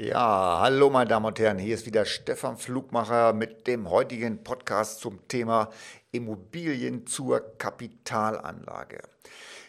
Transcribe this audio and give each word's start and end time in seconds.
Ja, 0.00 0.60
hallo 0.60 0.90
meine 0.90 1.10
Damen 1.10 1.26
und 1.26 1.40
Herren, 1.40 1.58
hier 1.58 1.74
ist 1.74 1.84
wieder 1.84 2.04
Stefan 2.04 2.56
Flugmacher 2.56 3.32
mit 3.32 3.66
dem 3.66 3.90
heutigen 3.90 4.44
Podcast 4.44 5.00
zum 5.00 5.26
Thema 5.26 5.70
Immobilien 6.12 7.04
zur 7.08 7.40
Kapitalanlage. 7.58 9.00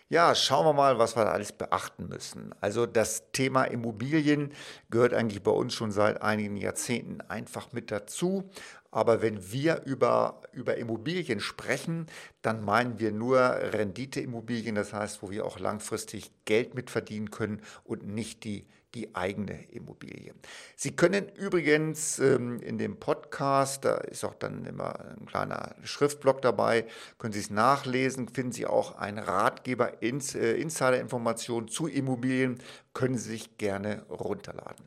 Ja, 0.08 0.36
schauen 0.36 0.68
wir 0.68 0.74
mal, 0.74 1.00
was 1.00 1.18
wir 1.18 1.26
da 1.26 1.32
alles 1.32 1.52
beachten 1.52 2.10
müssen. 2.10 2.54
Also 2.62 2.86
das 2.86 3.32
Thema 3.32 3.64
Immobilien 3.64 4.54
gehört 4.92 5.16
eigentlich 5.16 5.42
bei 5.42 5.50
uns 5.50 5.74
schon 5.74 5.92
seit 5.92 6.22
einigen 6.22 6.58
Jahrzehnten 6.58 7.22
einfach 7.22 7.74
mit 7.74 7.90
dazu. 7.90 8.52
Aber 8.92 9.24
wenn 9.24 9.52
wir 9.52 9.82
über, 9.86 10.44
über 10.52 10.78
Immobilien 10.78 11.40
sprechen, 11.40 12.06
dann 12.44 12.64
meinen 12.64 13.00
wir 13.00 13.12
nur 13.12 13.40
Renditeimmobilien, 13.40 14.76
das 14.76 14.94
heißt, 14.94 15.24
wo 15.24 15.32
wir 15.32 15.44
auch 15.44 15.58
langfristig 15.58 16.30
Geld 16.46 16.76
mitverdienen 16.76 17.32
können 17.32 17.64
und 17.84 18.06
nicht 18.06 18.44
die 18.44 18.68
die 18.96 19.16
eigene 19.16 19.64
Immobilie. 19.72 20.34
Sie 20.76 20.92
können 20.92 21.30
übrigens 21.30 22.20
ähm, 22.20 22.60
in 22.62 22.78
dem 22.78 23.00
Podcast, 23.00 23.86
da 23.86 23.96
ist 23.98 24.24
auch 24.24 24.36
dann 24.36 24.66
immer 24.66 25.00
ein 25.00 25.26
kleiner 25.26 25.76
Schriftblock 25.84 26.42
dabei, 26.42 26.86
können 27.18 27.34
Sie 27.34 27.40
es 27.40 27.50
nachlesen, 27.50 28.28
finden 28.30 28.52
Sie 28.52 28.66
auch 28.66 28.96
einen 28.98 29.20
Ratgeber, 29.20 30.02
ins, 30.02 30.36
äh, 30.36 30.54
Insider-Informationen 30.54 31.68
zu 31.68 31.88
Immobilien, 31.88 32.62
können 32.94 33.18
Sie 33.18 33.30
sich 33.30 33.58
gerne 33.58 34.06
runterladen. 34.10 34.86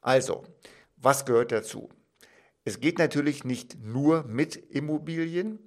Also, 0.00 0.44
was 0.96 1.24
gehört 1.24 1.52
dazu? 1.52 1.88
Es 2.64 2.80
geht 2.80 2.98
natürlich 2.98 3.44
nicht 3.44 3.82
nur 3.82 4.24
mit 4.24 4.56
Immobilien, 4.56 5.60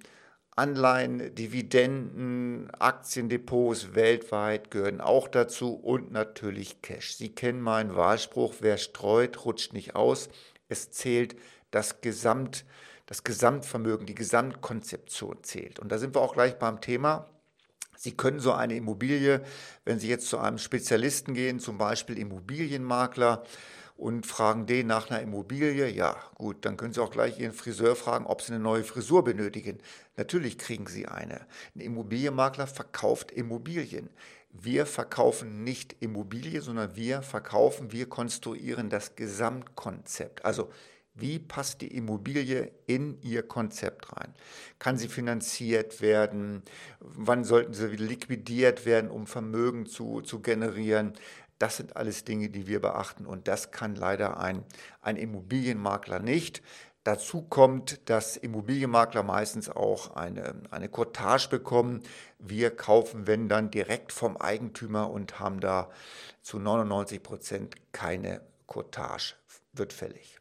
Anleihen, 0.56 1.34
Dividenden, 1.34 2.70
Aktiendepots 2.78 3.94
weltweit 3.94 4.70
gehören 4.70 5.00
auch 5.00 5.26
dazu 5.26 5.74
und 5.74 6.12
natürlich 6.12 6.80
Cash. 6.80 7.16
Sie 7.16 7.34
kennen 7.34 7.60
meinen 7.60 7.96
Wahlspruch, 7.96 8.54
wer 8.60 8.76
streut, 8.76 9.44
rutscht 9.44 9.72
nicht 9.72 9.96
aus. 9.96 10.28
Es 10.68 10.92
zählt 10.92 11.34
das 11.72 12.00
Gesamt, 12.02 12.64
das 13.06 13.24
Gesamtvermögen, 13.24 14.06
die 14.06 14.14
Gesamtkonzeption 14.14 15.42
zählt. 15.42 15.80
Und 15.80 15.90
da 15.90 15.98
sind 15.98 16.14
wir 16.14 16.20
auch 16.20 16.34
gleich 16.34 16.56
beim 16.56 16.80
Thema. 16.80 17.28
Sie 17.96 18.12
können 18.12 18.38
so 18.38 18.52
eine 18.52 18.76
Immobilie, 18.76 19.42
wenn 19.84 19.98
Sie 19.98 20.08
jetzt 20.08 20.28
zu 20.28 20.38
einem 20.38 20.58
Spezialisten 20.58 21.34
gehen, 21.34 21.58
zum 21.58 21.78
Beispiel 21.78 22.18
Immobilienmakler, 22.18 23.42
und 23.96 24.26
fragen 24.26 24.66
den 24.66 24.88
nach 24.88 25.10
einer 25.10 25.20
Immobilie, 25.20 25.88
ja 25.88 26.16
gut, 26.34 26.64
dann 26.64 26.76
können 26.76 26.92
Sie 26.92 27.00
auch 27.00 27.10
gleich 27.10 27.38
Ihren 27.38 27.52
Friseur 27.52 27.94
fragen, 27.94 28.26
ob 28.26 28.42
Sie 28.42 28.52
eine 28.52 28.62
neue 28.62 28.84
Frisur 28.84 29.22
benötigen. 29.22 29.78
Natürlich 30.16 30.58
kriegen 30.58 30.86
Sie 30.86 31.06
eine. 31.06 31.46
Ein 31.74 31.80
Immobilienmakler 31.80 32.66
verkauft 32.66 33.30
Immobilien. 33.30 34.10
Wir 34.50 34.86
verkaufen 34.86 35.64
nicht 35.64 35.96
Immobilie, 36.00 36.60
sondern 36.60 36.94
wir 36.96 37.22
verkaufen, 37.22 37.92
wir 37.92 38.08
konstruieren 38.08 38.88
das 38.88 39.16
Gesamtkonzept. 39.16 40.44
Also 40.44 40.70
wie 41.16 41.38
passt 41.38 41.80
die 41.80 41.94
Immobilie 41.96 42.72
in 42.86 43.20
Ihr 43.22 43.44
Konzept 43.44 44.16
rein? 44.16 44.34
Kann 44.80 44.98
sie 44.98 45.06
finanziert 45.06 46.00
werden? 46.00 46.62
Wann 46.98 47.44
sollten 47.44 47.72
sie 47.72 47.86
liquidiert 47.86 48.84
werden, 48.84 49.10
um 49.10 49.28
Vermögen 49.28 49.86
zu, 49.86 50.22
zu 50.22 50.40
generieren? 50.40 51.12
Das 51.58 51.76
sind 51.76 51.96
alles 51.96 52.24
Dinge, 52.24 52.50
die 52.50 52.66
wir 52.66 52.80
beachten 52.80 53.26
und 53.26 53.48
das 53.48 53.70
kann 53.70 53.94
leider 53.94 54.38
ein, 54.38 54.64
ein 55.02 55.16
Immobilienmakler 55.16 56.18
nicht. 56.18 56.62
Dazu 57.04 57.42
kommt, 57.42 58.08
dass 58.08 58.38
Immobilienmakler 58.38 59.22
meistens 59.22 59.68
auch 59.68 60.16
eine, 60.16 60.54
eine 60.70 60.88
Cottage 60.88 61.48
bekommen. 61.50 62.02
Wir 62.38 62.74
kaufen, 62.74 63.26
wenn 63.26 63.48
dann, 63.48 63.70
direkt 63.70 64.10
vom 64.10 64.38
Eigentümer 64.38 65.10
und 65.10 65.38
haben 65.38 65.60
da 65.60 65.90
zu 66.40 66.58
99 66.58 67.22
Prozent 67.22 67.74
keine 67.92 68.40
Cottage, 68.66 69.34
wird 69.74 69.92
fällig. 69.92 70.40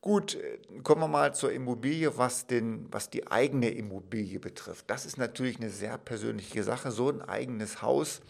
Gut, 0.00 0.38
kommen 0.82 1.00
wir 1.02 1.08
mal 1.08 1.34
zur 1.34 1.52
Immobilie, 1.52 2.16
was, 2.16 2.46
den, 2.46 2.86
was 2.90 3.10
die 3.10 3.26
eigene 3.26 3.70
Immobilie 3.70 4.38
betrifft. 4.38 4.90
Das 4.90 5.06
ist 5.06 5.16
natürlich 5.16 5.56
eine 5.56 5.70
sehr 5.70 5.96
persönliche 5.98 6.62
Sache. 6.62 6.90
So 6.90 7.10
ein 7.10 7.22
eigenes 7.22 7.80
Haus 7.80 8.20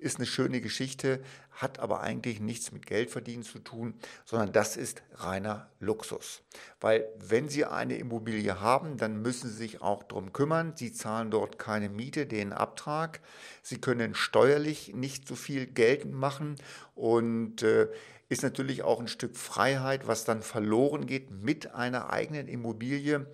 ist 0.00 0.16
eine 0.16 0.26
schöne 0.26 0.60
Geschichte, 0.60 1.20
hat 1.50 1.78
aber 1.78 2.00
eigentlich 2.00 2.40
nichts 2.40 2.72
mit 2.72 2.86
Geldverdienen 2.86 3.44
zu 3.44 3.58
tun, 3.58 3.94
sondern 4.24 4.52
das 4.52 4.76
ist 4.76 5.02
reiner 5.14 5.68
Luxus. 5.78 6.42
Weil 6.80 7.06
wenn 7.18 7.48
Sie 7.48 7.64
eine 7.66 7.96
Immobilie 7.96 8.60
haben, 8.60 8.96
dann 8.96 9.20
müssen 9.20 9.50
Sie 9.50 9.56
sich 9.56 9.82
auch 9.82 10.02
darum 10.02 10.32
kümmern. 10.32 10.72
Sie 10.74 10.92
zahlen 10.92 11.30
dort 11.30 11.58
keine 11.58 11.88
Miete, 11.88 12.26
den 12.26 12.52
Abtrag. 12.52 13.20
Sie 13.62 13.80
können 13.80 14.14
steuerlich 14.14 14.94
nicht 14.94 15.28
so 15.28 15.34
viel 15.34 15.66
geltend 15.66 16.14
machen 16.14 16.56
und 16.94 17.62
äh, 17.62 17.88
ist 18.30 18.42
natürlich 18.42 18.82
auch 18.82 19.00
ein 19.00 19.08
Stück 19.08 19.36
Freiheit, 19.36 20.06
was 20.06 20.24
dann 20.24 20.42
verloren 20.42 21.06
geht 21.06 21.30
mit 21.30 21.74
einer 21.74 22.10
eigenen 22.10 22.48
Immobilie. 22.48 23.26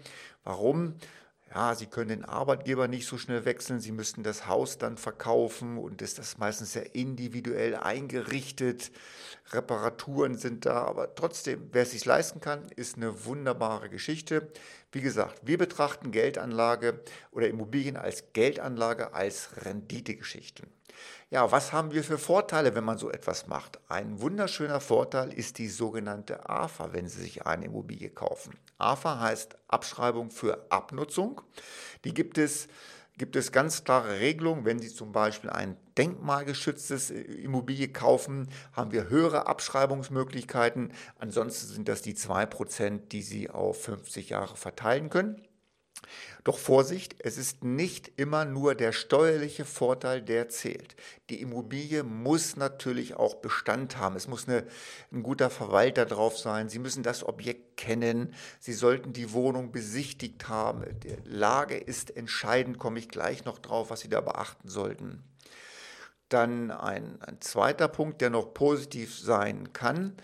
Warum? 0.43 0.95
Ja, 1.55 1.75
sie 1.75 1.87
können 1.87 2.09
den 2.09 2.25
Arbeitgeber 2.25 2.89
nicht 2.89 3.07
so 3.07 3.19
schnell 3.19 3.45
wechseln, 3.45 3.79
sie 3.79 3.93
müssten 3.93 4.23
das 4.23 4.49
Haus 4.49 4.79
dann 4.79 4.99
verkaufen 4.99 5.79
und 5.79 6.03
ist 6.03 6.19
das 6.19 6.39
meistens 6.39 6.73
sehr 6.73 6.95
individuell 6.95 7.77
eingerichtet. 7.77 8.91
Reparaturen 9.53 10.37
sind 10.37 10.67
da, 10.67 10.83
aber 10.83 11.15
trotzdem, 11.15 11.69
wer 11.73 11.83
es 11.83 11.93
sich 11.93 12.05
leisten 12.05 12.41
kann, 12.41 12.67
ist 12.75 12.97
eine 12.97 13.25
wunderbare 13.25 13.89
Geschichte. 13.89 14.51
Wie 14.91 15.01
gesagt, 15.01 15.41
wir 15.45 15.57
betrachten 15.57 16.11
Geldanlage 16.11 17.01
oder 17.31 17.49
Immobilien 17.49 17.97
als 17.97 18.33
Geldanlage, 18.33 19.15
als 19.15 19.51
Renditegeschichten. 19.65 20.67
Ja, 21.31 21.51
was 21.51 21.73
haben 21.73 21.93
wir 21.93 22.05
für 22.05 22.19
Vorteile, 22.19 22.75
wenn 22.75 22.85
man 22.85 22.99
so 22.99 23.11
etwas 23.11 23.47
macht? 23.47 23.81
Ein 23.89 24.21
wunderschöner 24.21 24.81
Vorteil 24.81 25.33
ist 25.33 25.59
die 25.59 25.69
sogenannte 25.69 26.49
AFA, 26.49 26.93
wenn 26.93 27.09
Sie 27.09 27.23
sich 27.23 27.47
eine 27.47 27.67
Immobilie 27.67 28.11
kaufen. 28.11 28.55
AFA 28.79 29.21
heißt 29.21 29.57
Abschreibung 29.69 30.31
für 30.31 30.67
Abnutzung. 30.71 31.41
Die 32.05 32.15
gibt 32.15 32.39
es 32.39 32.69
gibt 33.19 33.37
es 33.37 33.53
ganz 33.53 33.85
klare 33.85 34.21
Regelungen. 34.21 34.65
Wenn 34.65 34.79
Sie 34.79 34.93
zum 34.93 35.13
Beispiel 35.13 35.51
ein 35.51 35.77
denkmalgeschütztes 35.97 37.11
Immobilie 37.11 37.89
kaufen, 37.89 38.49
haben 38.73 38.93
wir 38.93 39.09
höhere 39.09 39.47
Abschreibungsmöglichkeiten. 39.47 40.93
Ansonsten 41.19 41.67
sind 41.73 41.89
das 41.89 42.03
die 42.03 42.15
2%, 42.15 43.09
die 43.09 43.23
Sie 43.23 43.51
auf 43.51 43.83
50 43.83 44.31
Jahre 44.31 44.57
verteilen 44.57 45.11
können. 45.11 45.43
Doch 46.45 46.59
Vorsicht, 46.59 47.17
es 47.19 47.39
ist 47.39 47.65
nicht 47.65 48.13
immer 48.17 48.45
nur 48.45 48.75
der 48.75 48.93
steuerliche 48.93 49.65
Vorteil, 49.65 50.23
der 50.23 50.49
zählt. 50.49 50.95
Die 51.29 51.41
Immobilie 51.41 52.03
muss 52.05 52.57
natürlich 52.57 53.15
auch 53.15 53.37
Bestand 53.37 53.99
haben. 53.99 54.17
Es 54.17 54.29
muss 54.29 54.49
eine, 54.49 54.65
ein 55.13 55.23
guter 55.23 55.51
Verwalter 55.51 56.07
drauf 56.07 56.39
sein. 56.39 56.69
Sie 56.69 56.79
müssen 56.79 57.03
das 57.03 57.25
Objekt 57.25 57.77
kennen. 57.77 58.35
Sie 58.61 58.73
sollten 58.73 59.13
die 59.13 59.33
Wohnung 59.33 59.73
besichtigt 59.73 60.49
haben. 60.49 60.85
Die 61.01 61.17
Lage 61.25 61.77
ist 61.77 62.17
entscheidend, 62.17 62.79
komme 62.79 62.99
ich 62.99 63.09
gleich 63.09 63.45
noch 63.45 63.59
drauf, 63.59 63.91
was 63.91 64.01
Sie 64.01 64.09
da 64.09 64.21
beachten 64.21 64.69
sollten. 64.69 65.25
Dann 66.29 66.71
ein, 66.71 67.21
ein 67.23 67.41
zweiter 67.41 67.89
Punkt, 67.89 68.21
der 68.21 68.31
noch 68.31 68.53
positiv 68.53 69.19
sein 69.19 69.73
kann 69.73 70.17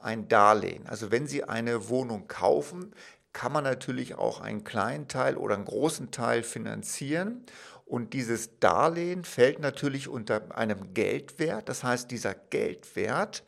ein 0.00 0.28
Darlehen. 0.28 0.86
Also 0.86 1.10
wenn 1.10 1.26
Sie 1.26 1.44
eine 1.44 1.88
Wohnung 1.88 2.28
kaufen, 2.28 2.94
kann 3.32 3.52
man 3.52 3.64
natürlich 3.64 4.16
auch 4.16 4.40
einen 4.40 4.64
kleinen 4.64 5.08
Teil 5.08 5.36
oder 5.36 5.54
einen 5.54 5.64
großen 5.64 6.10
Teil 6.10 6.42
finanzieren. 6.42 7.44
Und 7.84 8.12
dieses 8.12 8.58
Darlehen 8.58 9.24
fällt 9.24 9.60
natürlich 9.60 10.08
unter 10.08 10.56
einem 10.56 10.92
Geldwert. 10.92 11.68
Das 11.68 11.84
heißt, 11.84 12.10
dieser 12.10 12.34
Geldwert 12.34 13.44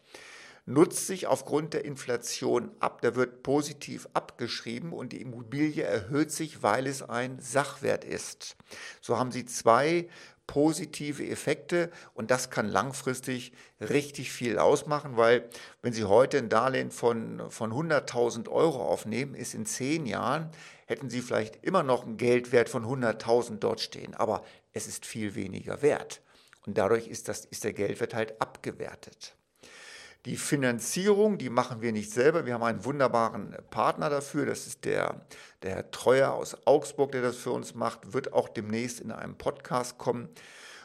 nutzt 0.64 1.06
sich 1.06 1.26
aufgrund 1.26 1.74
der 1.74 1.84
Inflation 1.84 2.70
ab. 2.80 3.02
Der 3.02 3.16
wird 3.16 3.42
positiv 3.42 4.08
abgeschrieben 4.14 4.92
und 4.92 5.12
die 5.12 5.20
Immobilie 5.20 5.82
erhöht 5.82 6.30
sich, 6.30 6.62
weil 6.62 6.86
es 6.86 7.02
ein 7.02 7.38
Sachwert 7.40 8.04
ist. 8.04 8.56
So 9.00 9.18
haben 9.18 9.32
Sie 9.32 9.44
zwei 9.44 10.08
positive 10.50 11.24
Effekte 11.24 11.92
und 12.12 12.32
das 12.32 12.50
kann 12.50 12.66
langfristig 12.66 13.52
richtig 13.80 14.32
viel 14.32 14.58
ausmachen, 14.58 15.16
weil 15.16 15.48
wenn 15.80 15.92
Sie 15.92 16.02
heute 16.02 16.38
ein 16.38 16.48
Darlehen 16.48 16.90
von, 16.90 17.48
von 17.50 17.72
100.000 17.72 18.48
Euro 18.48 18.84
aufnehmen, 18.84 19.36
ist 19.36 19.54
in 19.54 19.64
zehn 19.64 20.06
Jahren, 20.06 20.50
hätten 20.86 21.08
Sie 21.08 21.20
vielleicht 21.20 21.64
immer 21.64 21.84
noch 21.84 22.04
einen 22.04 22.16
Geldwert 22.16 22.68
von 22.68 22.84
100.000 22.84 23.58
dort 23.60 23.80
stehen, 23.80 24.14
aber 24.16 24.42
es 24.72 24.88
ist 24.88 25.06
viel 25.06 25.36
weniger 25.36 25.82
wert 25.82 26.20
und 26.66 26.78
dadurch 26.78 27.06
ist, 27.06 27.28
das, 27.28 27.44
ist 27.44 27.62
der 27.62 27.72
Geldwert 27.72 28.12
halt 28.12 28.40
abgewertet. 28.40 29.36
Die 30.26 30.36
Finanzierung, 30.36 31.38
die 31.38 31.48
machen 31.48 31.80
wir 31.80 31.92
nicht 31.92 32.10
selber. 32.10 32.44
Wir 32.44 32.54
haben 32.54 32.62
einen 32.62 32.84
wunderbaren 32.84 33.56
Partner 33.70 34.10
dafür. 34.10 34.44
Das 34.44 34.66
ist 34.66 34.84
der, 34.84 35.24
der 35.62 35.76
Herr 35.76 35.90
Treuer 35.90 36.32
aus 36.32 36.66
Augsburg, 36.66 37.12
der 37.12 37.22
das 37.22 37.36
für 37.36 37.52
uns 37.52 37.74
macht. 37.74 38.12
Wird 38.12 38.34
auch 38.34 38.50
demnächst 38.50 39.00
in 39.00 39.12
einem 39.12 39.36
Podcast 39.36 39.96
kommen. 39.96 40.28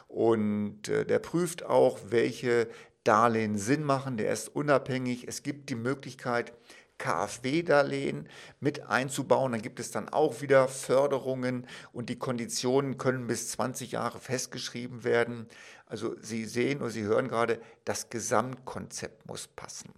Und 0.08 0.88
äh, 0.88 1.04
der 1.04 1.18
prüft 1.18 1.66
auch, 1.66 1.98
welche 2.08 2.68
Darlehen 3.04 3.58
Sinn 3.58 3.84
machen. 3.84 4.16
Der 4.16 4.32
ist 4.32 4.48
unabhängig. 4.48 5.28
Es 5.28 5.42
gibt 5.42 5.68
die 5.68 5.74
Möglichkeit, 5.74 6.54
KfW-Darlehen 6.98 8.28
mit 8.60 8.86
einzubauen. 8.88 9.52
Dann 9.52 9.62
gibt 9.62 9.80
es 9.80 9.90
dann 9.90 10.08
auch 10.08 10.40
wieder 10.40 10.68
Förderungen 10.68 11.66
und 11.92 12.08
die 12.08 12.18
Konditionen 12.18 12.96
können 12.96 13.26
bis 13.26 13.50
20 13.50 13.92
Jahre 13.92 14.18
festgeschrieben 14.18 15.04
werden. 15.04 15.46
Also 15.86 16.16
Sie 16.20 16.44
sehen 16.44 16.80
oder 16.80 16.90
Sie 16.90 17.04
hören 17.04 17.28
gerade, 17.28 17.60
das 17.84 18.10
Gesamtkonzept 18.10 19.26
muss 19.26 19.46
passen. 19.46 19.92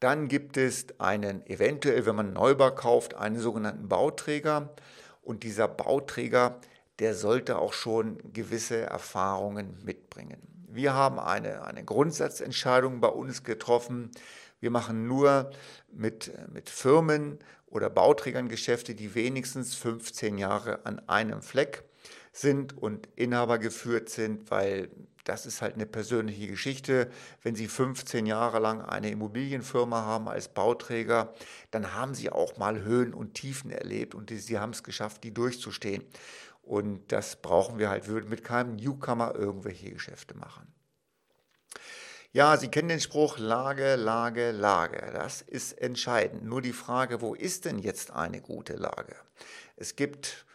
Dann 0.00 0.26
gibt 0.26 0.56
es 0.56 0.86
einen, 0.98 1.46
eventuell, 1.46 2.06
wenn 2.06 2.16
man 2.16 2.32
Neubau 2.32 2.72
kauft, 2.72 3.14
einen 3.14 3.38
sogenannten 3.38 3.88
Bauträger. 3.88 4.74
Und 5.22 5.44
dieser 5.44 5.68
Bauträger, 5.68 6.58
der 6.98 7.14
sollte 7.14 7.58
auch 7.58 7.72
schon 7.72 8.18
gewisse 8.32 8.80
Erfahrungen 8.80 9.78
mitbringen. 9.84 10.40
Wir 10.66 10.94
haben 10.94 11.20
eine, 11.20 11.64
eine 11.64 11.84
Grundsatzentscheidung 11.84 13.00
bei 13.00 13.08
uns 13.08 13.44
getroffen. 13.44 14.10
Wir 14.58 14.70
machen 14.70 15.06
nur 15.06 15.50
mit, 15.92 16.32
mit 16.50 16.70
Firmen 16.70 17.38
oder 17.66 17.90
Bauträgern 17.90 18.48
Geschäfte, 18.48 18.94
die 18.94 19.14
wenigstens 19.14 19.74
15 19.74 20.38
Jahre 20.38 20.84
an 20.84 21.00
einem 21.08 21.42
Fleck 21.42 21.84
sind 22.32 22.76
und 22.76 23.08
Inhaber 23.14 23.58
geführt 23.58 24.08
sind, 24.08 24.50
weil 24.50 24.88
das 25.24 25.46
ist 25.46 25.62
halt 25.62 25.74
eine 25.74 25.86
persönliche 25.86 26.48
Geschichte. 26.48 27.10
Wenn 27.42 27.54
Sie 27.54 27.68
15 27.68 28.26
Jahre 28.26 28.58
lang 28.58 28.82
eine 28.82 29.10
Immobilienfirma 29.10 30.02
haben 30.02 30.28
als 30.28 30.48
Bauträger, 30.48 31.32
dann 31.70 31.94
haben 31.94 32.14
Sie 32.14 32.30
auch 32.30 32.56
mal 32.56 32.82
Höhen 32.82 33.14
und 33.14 33.34
Tiefen 33.34 33.70
erlebt 33.70 34.14
und 34.14 34.30
Sie 34.30 34.58
haben 34.58 34.72
es 34.72 34.82
geschafft, 34.82 35.22
die 35.22 35.32
durchzustehen. 35.32 36.02
Und 36.62 37.12
das 37.12 37.36
brauchen 37.36 37.78
wir 37.78 37.90
halt, 37.90 38.06
wir 38.06 38.14
würden 38.14 38.30
mit 38.30 38.44
keinem 38.44 38.76
Newcomer 38.76 39.34
irgendwelche 39.34 39.90
Geschäfte 39.90 40.36
machen. 40.36 40.72
Ja, 42.32 42.56
Sie 42.56 42.68
kennen 42.68 42.88
den 42.88 43.00
Spruch 43.00 43.38
Lage, 43.38 43.96
Lage, 43.96 44.52
Lage. 44.52 45.10
Das 45.12 45.42
ist 45.42 45.78
entscheidend. 45.78 46.44
Nur 46.44 46.62
die 46.62 46.72
Frage, 46.72 47.20
wo 47.20 47.34
ist 47.34 47.66
denn 47.66 47.78
jetzt 47.78 48.10
eine 48.10 48.40
gute 48.40 48.74
Lage? 48.74 49.16
Es 49.76 49.96
gibt 49.96 50.46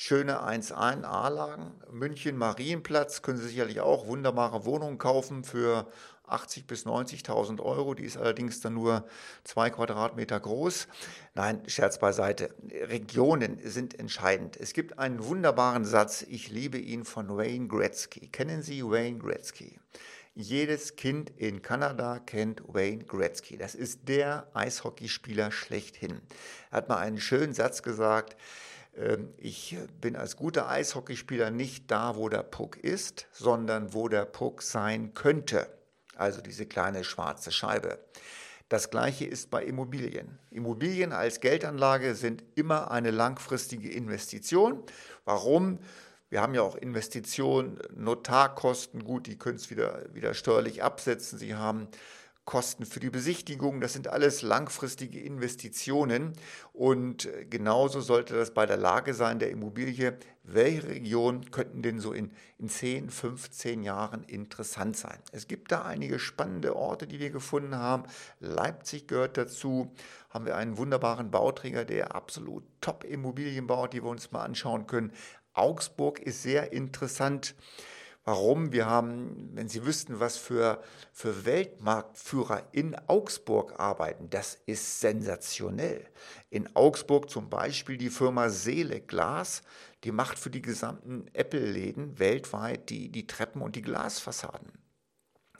schöne 0.00 0.42
1-1-A-Lagen. 0.42 1.74
München 1.90 2.38
Marienplatz 2.38 3.20
können 3.20 3.36
Sie 3.36 3.48
sicherlich 3.48 3.82
auch 3.82 4.06
wunderbare 4.06 4.64
Wohnungen 4.64 4.96
kaufen 4.96 5.44
für 5.44 5.86
80.000 6.26 6.66
bis 6.66 6.86
90.000 6.86 7.60
Euro. 7.60 7.92
Die 7.92 8.04
ist 8.04 8.16
allerdings 8.16 8.60
dann 8.60 8.72
nur 8.72 9.06
zwei 9.44 9.68
Quadratmeter 9.68 10.40
groß. 10.40 10.88
Nein, 11.34 11.60
Scherz 11.66 11.98
beiseite. 11.98 12.48
Regionen 12.70 13.60
sind 13.62 13.98
entscheidend. 13.98 14.56
Es 14.56 14.72
gibt 14.72 14.98
einen 14.98 15.22
wunderbaren 15.22 15.84
Satz, 15.84 16.22
ich 16.26 16.48
liebe 16.48 16.78
ihn 16.78 17.04
von 17.04 17.36
Wayne 17.36 17.68
Gretzky. 17.68 18.28
Kennen 18.28 18.62
Sie 18.62 18.82
Wayne 18.82 19.18
Gretzky? 19.18 19.78
Jedes 20.34 20.96
Kind 20.96 21.28
in 21.36 21.60
Kanada 21.60 22.20
kennt 22.20 22.62
Wayne 22.66 23.04
Gretzky. 23.04 23.58
Das 23.58 23.74
ist 23.74 24.08
der 24.08 24.46
Eishockeyspieler 24.54 25.52
schlechthin. 25.52 26.22
Er 26.70 26.78
hat 26.78 26.88
mal 26.88 26.96
einen 26.96 27.20
schönen 27.20 27.52
Satz 27.52 27.82
gesagt, 27.82 28.36
ich 29.38 29.78
bin 30.00 30.16
als 30.16 30.36
guter 30.36 30.68
Eishockeyspieler 30.68 31.50
nicht 31.50 31.90
da, 31.90 32.16
wo 32.16 32.28
der 32.28 32.42
Puck 32.42 32.76
ist, 32.76 33.26
sondern 33.32 33.94
wo 33.94 34.08
der 34.08 34.24
Puck 34.24 34.62
sein 34.62 35.14
könnte. 35.14 35.66
Also 36.16 36.40
diese 36.42 36.66
kleine 36.66 37.04
schwarze 37.04 37.50
Scheibe. 37.50 37.98
Das 38.68 38.90
gleiche 38.90 39.24
ist 39.24 39.50
bei 39.50 39.64
Immobilien. 39.64 40.38
Immobilien 40.50 41.12
als 41.12 41.40
Geldanlage 41.40 42.14
sind 42.14 42.44
immer 42.54 42.90
eine 42.90 43.10
langfristige 43.10 43.90
Investition. 43.90 44.82
Warum? 45.24 45.80
Wir 46.28 46.40
haben 46.40 46.54
ja 46.54 46.62
auch 46.62 46.76
Investitionen, 46.76 47.80
Notarkosten, 47.96 49.02
gut, 49.02 49.26
die 49.26 49.36
können 49.36 49.56
es 49.56 49.70
wieder, 49.70 50.04
wieder 50.14 50.34
steuerlich 50.34 50.84
absetzen. 50.84 51.38
Sie 51.38 51.56
haben 51.56 51.88
Kosten 52.44 52.84
für 52.84 53.00
die 53.00 53.10
Besichtigung, 53.10 53.80
das 53.80 53.92
sind 53.92 54.08
alles 54.08 54.42
langfristige 54.42 55.20
Investitionen 55.20 56.32
und 56.72 57.26
äh, 57.26 57.44
genauso 57.44 58.00
sollte 58.00 58.34
das 58.34 58.52
bei 58.52 58.66
der 58.66 58.76
Lage 58.76 59.14
sein 59.14 59.38
der 59.38 59.50
Immobilie. 59.50 60.18
Welche 60.42 60.88
Regionen 60.88 61.50
könnten 61.52 61.82
denn 61.82 62.00
so 62.00 62.12
in, 62.12 62.32
in 62.58 62.68
10, 62.68 63.10
15 63.10 63.82
Jahren 63.82 64.24
interessant 64.24 64.96
sein? 64.96 65.18
Es 65.30 65.46
gibt 65.46 65.70
da 65.70 65.82
einige 65.82 66.18
spannende 66.18 66.74
Orte, 66.74 67.06
die 67.06 67.20
wir 67.20 67.30
gefunden 67.30 67.76
haben. 67.76 68.04
Leipzig 68.40 69.06
gehört 69.06 69.36
dazu. 69.36 69.92
Haben 70.30 70.46
wir 70.46 70.56
einen 70.56 70.76
wunderbaren 70.76 71.30
Bauträger, 71.30 71.84
der 71.84 72.16
absolut 72.16 72.64
Top-Immobilien 72.80 73.66
baut, 73.66 73.92
die 73.92 74.02
wir 74.02 74.10
uns 74.10 74.32
mal 74.32 74.42
anschauen 74.42 74.86
können. 74.86 75.12
Augsburg 75.52 76.18
ist 76.18 76.42
sehr 76.42 76.72
interessant. 76.72 77.54
Warum? 78.24 78.72
Wir 78.72 78.84
haben, 78.84 79.50
wenn 79.54 79.68
Sie 79.68 79.86
wüssten, 79.86 80.20
was 80.20 80.36
für, 80.36 80.82
für 81.12 81.46
Weltmarktführer 81.46 82.68
in 82.72 82.94
Augsburg 83.08 83.80
arbeiten, 83.80 84.28
das 84.28 84.58
ist 84.66 85.00
sensationell. 85.00 86.06
In 86.50 86.76
Augsburg 86.76 87.30
zum 87.30 87.48
Beispiel 87.48 87.96
die 87.96 88.10
Firma 88.10 88.50
Seele 88.50 89.00
Glas, 89.00 89.62
die 90.04 90.12
macht 90.12 90.38
für 90.38 90.50
die 90.50 90.60
gesamten 90.60 91.28
Apple-Läden 91.32 92.18
weltweit 92.18 92.90
die, 92.90 93.10
die 93.10 93.26
Treppen 93.26 93.62
und 93.62 93.74
die 93.74 93.82
Glasfassaden. 93.82 94.70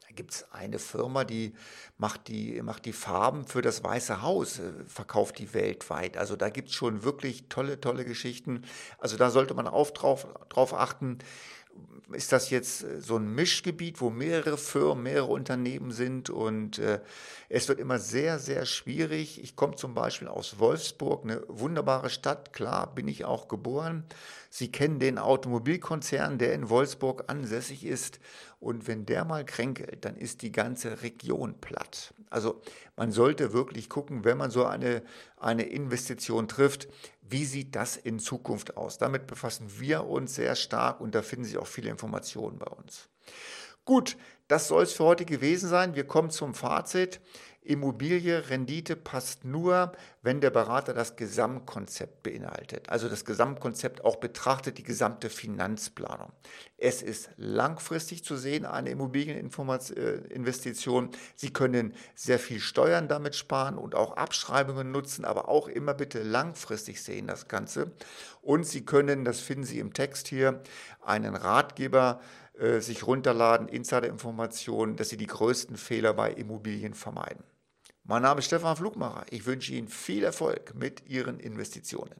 Da 0.06 0.14
gibt 0.14 0.32
es 0.32 0.52
eine 0.52 0.78
Firma, 0.78 1.24
die 1.24 1.54
macht, 1.96 2.28
die 2.28 2.60
macht 2.60 2.84
die 2.84 2.92
Farben 2.92 3.46
für 3.46 3.62
das 3.62 3.84
Weiße 3.84 4.20
Haus, 4.20 4.58
äh, 4.58 4.72
verkauft 4.86 5.38
die 5.38 5.54
weltweit. 5.54 6.18
Also 6.18 6.36
da 6.36 6.50
gibt 6.50 6.68
es 6.68 6.74
schon 6.74 7.04
wirklich 7.04 7.48
tolle, 7.48 7.80
tolle 7.80 8.04
Geschichten. 8.04 8.64
Also 8.98 9.16
da 9.16 9.30
sollte 9.30 9.54
man 9.54 9.66
auch 9.66 9.90
drauf, 9.92 10.26
drauf 10.50 10.74
achten 10.74 11.20
ist 12.12 12.32
das 12.32 12.50
jetzt 12.50 12.82
äh, 12.82 13.00
so 13.00 13.16
ein 13.16 13.34
Mischgebiet, 13.34 14.00
wo 14.00 14.10
mehrere 14.10 14.56
Firmen, 14.56 15.04
mehrere 15.04 15.30
Unternehmen 15.30 15.90
sind 15.90 16.30
und 16.30 16.78
äh, 16.78 17.00
es 17.48 17.68
wird 17.68 17.80
immer 17.80 17.98
sehr, 17.98 18.38
sehr 18.38 18.66
schwierig. 18.66 19.42
Ich 19.42 19.56
komme 19.56 19.76
zum 19.76 19.94
Beispiel 19.94 20.28
aus 20.28 20.58
Wolfsburg, 20.58 21.24
eine 21.24 21.42
wunderbare 21.48 22.10
Stadt, 22.10 22.52
klar 22.52 22.94
bin 22.94 23.08
ich 23.08 23.24
auch 23.24 23.48
geboren. 23.48 24.04
Sie 24.50 24.70
kennen 24.72 24.98
den 24.98 25.18
Automobilkonzern, 25.18 26.38
der 26.38 26.54
in 26.54 26.68
Wolfsburg 26.68 27.24
ansässig 27.28 27.84
ist 27.84 28.18
und 28.58 28.86
wenn 28.86 29.06
der 29.06 29.24
mal 29.24 29.44
kränkelt, 29.44 30.04
dann 30.04 30.16
ist 30.16 30.42
die 30.42 30.52
ganze 30.52 31.02
Region 31.02 31.54
platt. 31.60 32.14
Also 32.28 32.60
man 32.96 33.10
sollte 33.10 33.52
wirklich 33.52 33.88
gucken, 33.88 34.24
wenn 34.24 34.36
man 34.36 34.50
so 34.50 34.66
eine, 34.66 35.02
eine 35.38 35.62
Investition 35.62 36.46
trifft, 36.46 36.88
wie 37.30 37.44
sieht 37.44 37.76
das 37.76 37.96
in 37.96 38.18
Zukunft 38.18 38.76
aus? 38.76 38.98
Damit 38.98 39.26
befassen 39.26 39.68
wir 39.78 40.06
uns 40.06 40.34
sehr 40.34 40.56
stark 40.56 41.00
und 41.00 41.14
da 41.14 41.22
finden 41.22 41.44
Sie 41.44 41.58
auch 41.58 41.66
viele 41.66 41.88
Informationen 42.00 42.58
bei 42.58 42.66
uns. 42.66 43.08
Gut, 43.84 44.16
das 44.48 44.68
soll 44.68 44.84
es 44.84 44.92
für 44.92 45.04
heute 45.04 45.24
gewesen 45.24 45.68
sein. 45.68 45.94
Wir 45.94 46.06
kommen 46.06 46.30
zum 46.30 46.54
Fazit. 46.54 47.20
Immobilie, 47.70 48.50
Rendite 48.50 48.96
passt 48.96 49.44
nur, 49.44 49.92
wenn 50.22 50.40
der 50.40 50.50
Berater 50.50 50.92
das 50.92 51.14
Gesamtkonzept 51.14 52.24
beinhaltet. 52.24 52.88
Also 52.88 53.08
das 53.08 53.24
Gesamtkonzept 53.24 54.04
auch 54.04 54.16
betrachtet, 54.16 54.78
die 54.78 54.82
gesamte 54.82 55.30
Finanzplanung. 55.30 56.32
Es 56.78 57.00
ist 57.00 57.30
langfristig 57.36 58.24
zu 58.24 58.36
sehen, 58.36 58.66
eine 58.66 58.90
Immobilieninvestition. 58.90 61.10
Sie 61.36 61.52
können 61.52 61.94
sehr 62.16 62.40
viel 62.40 62.58
Steuern 62.58 63.06
damit 63.06 63.36
sparen 63.36 63.78
und 63.78 63.94
auch 63.94 64.16
Abschreibungen 64.16 64.90
nutzen, 64.90 65.24
aber 65.24 65.48
auch 65.48 65.68
immer 65.68 65.94
bitte 65.94 66.24
langfristig 66.24 67.00
sehen 67.00 67.28
das 67.28 67.46
Ganze. 67.46 67.92
Und 68.42 68.66
Sie 68.66 68.84
können, 68.84 69.24
das 69.24 69.38
finden 69.38 69.62
Sie 69.62 69.78
im 69.78 69.92
Text 69.92 70.26
hier, 70.26 70.60
einen 71.02 71.36
Ratgeber 71.36 72.20
äh, 72.58 72.80
sich 72.80 73.06
runterladen, 73.06 73.68
Insider-Informationen, 73.68 74.96
dass 74.96 75.10
Sie 75.10 75.16
die 75.16 75.28
größten 75.28 75.76
Fehler 75.76 76.14
bei 76.14 76.32
Immobilien 76.32 76.94
vermeiden. 76.94 77.44
Mein 78.10 78.22
Name 78.22 78.40
ist 78.40 78.46
Stefan 78.46 78.74
Flugmacher. 78.74 79.24
Ich 79.30 79.46
wünsche 79.46 79.72
Ihnen 79.72 79.86
viel 79.86 80.24
Erfolg 80.24 80.74
mit 80.74 81.08
Ihren 81.08 81.38
Investitionen. 81.38 82.16